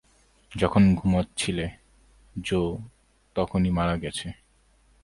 যখন 0.51 0.83
ঘুমাচ্ছিলে 0.95 1.65
জো 2.35 2.61
তখনই 3.35 3.71
মারা 3.71 3.95
গেছে! 3.97 4.27